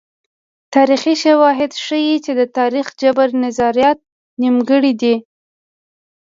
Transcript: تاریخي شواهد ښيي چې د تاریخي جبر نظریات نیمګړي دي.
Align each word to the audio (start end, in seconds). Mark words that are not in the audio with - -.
تاریخي 0.75 1.13
شواهد 1.23 1.71
ښيي 1.83 2.15
چې 2.25 2.31
د 2.39 2.41
تاریخي 2.57 2.93
جبر 3.01 3.29
نظریات 3.43 3.99
نیمګړي 4.41 4.93
دي. 5.01 5.15